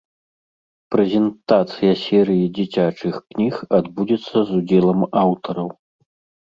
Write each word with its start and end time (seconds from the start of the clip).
Прэзентацыя 0.95 1.93
серыі 2.05 2.45
дзіцячых 2.57 3.15
кніг 3.29 3.55
адбудзецца 3.83 4.37
з 4.51 4.61
удзелам 4.63 4.99
аўтараў. 5.25 5.69